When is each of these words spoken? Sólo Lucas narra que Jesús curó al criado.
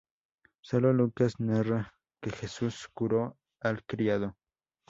Sólo 0.61 0.93
Lucas 0.93 1.39
narra 1.39 1.93
que 2.23 2.31
Jesús 2.31 2.89
curó 2.91 3.37
al 3.59 3.83
criado. 3.85 4.35